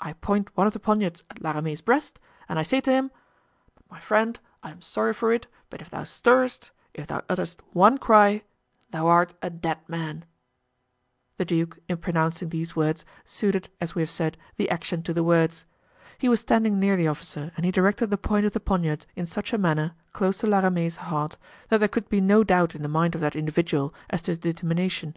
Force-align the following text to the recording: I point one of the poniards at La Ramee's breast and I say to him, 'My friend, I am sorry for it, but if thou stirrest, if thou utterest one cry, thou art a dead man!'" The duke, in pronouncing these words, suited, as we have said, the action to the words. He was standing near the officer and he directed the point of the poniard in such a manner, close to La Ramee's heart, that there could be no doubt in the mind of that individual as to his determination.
I 0.00 0.12
point 0.12 0.56
one 0.56 0.68
of 0.68 0.72
the 0.72 0.78
poniards 0.78 1.24
at 1.28 1.42
La 1.42 1.50
Ramee's 1.50 1.80
breast 1.80 2.20
and 2.48 2.60
I 2.60 2.62
say 2.62 2.80
to 2.82 2.92
him, 2.92 3.10
'My 3.90 3.98
friend, 3.98 4.38
I 4.62 4.70
am 4.70 4.80
sorry 4.80 5.12
for 5.12 5.32
it, 5.32 5.48
but 5.68 5.80
if 5.82 5.90
thou 5.90 6.04
stirrest, 6.04 6.70
if 6.94 7.08
thou 7.08 7.22
utterest 7.28 7.60
one 7.72 7.98
cry, 7.98 8.44
thou 8.92 9.08
art 9.08 9.34
a 9.42 9.50
dead 9.50 9.80
man!'" 9.88 10.26
The 11.38 11.44
duke, 11.44 11.80
in 11.88 11.96
pronouncing 11.96 12.50
these 12.50 12.76
words, 12.76 13.04
suited, 13.24 13.68
as 13.80 13.96
we 13.96 14.02
have 14.02 14.10
said, 14.12 14.38
the 14.58 14.70
action 14.70 15.02
to 15.02 15.12
the 15.12 15.24
words. 15.24 15.66
He 16.18 16.28
was 16.28 16.38
standing 16.38 16.78
near 16.78 16.94
the 16.94 17.08
officer 17.08 17.50
and 17.56 17.64
he 17.66 17.72
directed 17.72 18.10
the 18.10 18.16
point 18.16 18.46
of 18.46 18.52
the 18.52 18.60
poniard 18.60 19.06
in 19.16 19.26
such 19.26 19.52
a 19.52 19.58
manner, 19.58 19.96
close 20.12 20.36
to 20.36 20.46
La 20.46 20.60
Ramee's 20.60 20.98
heart, 20.98 21.36
that 21.68 21.78
there 21.78 21.88
could 21.88 22.08
be 22.08 22.20
no 22.20 22.44
doubt 22.44 22.76
in 22.76 22.82
the 22.82 22.88
mind 22.88 23.16
of 23.16 23.20
that 23.22 23.34
individual 23.34 23.92
as 24.08 24.22
to 24.22 24.30
his 24.30 24.38
determination. 24.38 25.16